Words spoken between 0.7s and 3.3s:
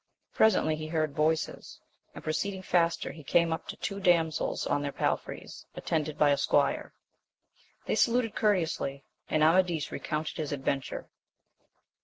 he heard voices, and proceeding faster he